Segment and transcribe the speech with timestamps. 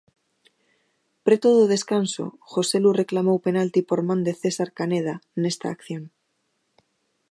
[1.25, 6.03] Preto do descanso Joselu reclamou penalti por man de César Caneda nesta acción.